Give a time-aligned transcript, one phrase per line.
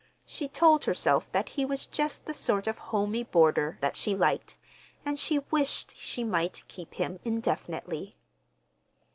[0.25, 4.57] She told herself that he was just the sort of homey boarder that she liked,
[5.05, 8.17] and she wished she might keep him indefinitely.